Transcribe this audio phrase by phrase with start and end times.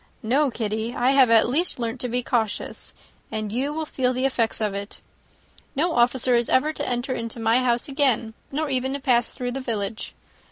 [0.23, 2.91] No, Kitty, I have at least learnt to be cautious,
[3.31, 4.99] and you will feel the effects of it.
[5.75, 9.61] No officer is ever to enter my house again, nor even to pass through the
[9.61, 10.15] village.